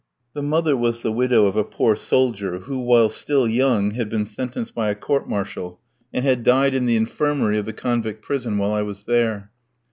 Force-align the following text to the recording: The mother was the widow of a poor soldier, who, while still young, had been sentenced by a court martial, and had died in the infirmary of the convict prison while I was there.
The 0.33 0.41
mother 0.41 0.75
was 0.75 1.03
the 1.03 1.11
widow 1.11 1.45
of 1.45 1.55
a 1.55 1.63
poor 1.63 1.95
soldier, 1.95 2.61
who, 2.61 2.79
while 2.79 3.07
still 3.07 3.47
young, 3.47 3.91
had 3.91 4.09
been 4.09 4.25
sentenced 4.25 4.73
by 4.73 4.89
a 4.89 4.95
court 4.95 5.29
martial, 5.29 5.79
and 6.11 6.25
had 6.25 6.43
died 6.43 6.73
in 6.73 6.87
the 6.87 6.95
infirmary 6.97 7.59
of 7.59 7.67
the 7.67 7.73
convict 7.73 8.23
prison 8.23 8.57
while 8.57 8.71
I 8.71 8.81
was 8.81 9.03
there. 9.03 9.51